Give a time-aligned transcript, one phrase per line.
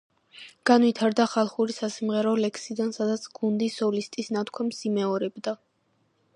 [0.69, 5.59] განვითარდა ხალხური სასიმღერო ლექსიდან, სადაც გუნდი სოლისტის ნათქვამს იმეორებდა.